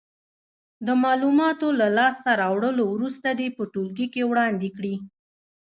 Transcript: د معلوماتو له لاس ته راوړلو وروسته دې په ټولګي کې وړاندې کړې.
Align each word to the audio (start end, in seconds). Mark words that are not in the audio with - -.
د 0.85 0.87
معلوماتو 1.03 1.67
له 1.79 1.87
لاس 1.97 2.15
ته 2.25 2.31
راوړلو 2.41 2.83
وروسته 2.93 3.27
دې 3.39 3.47
په 3.57 3.63
ټولګي 3.73 4.07
کې 4.13 4.23
وړاندې 4.31 4.69
کړې. 4.77 4.95